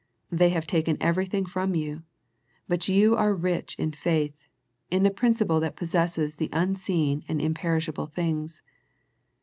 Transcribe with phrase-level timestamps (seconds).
[0.31, 2.01] They have taken everything from you,
[2.67, 4.33] but you are rich in faith,
[4.89, 8.63] in the principle that possesses the unseen and imperishable things.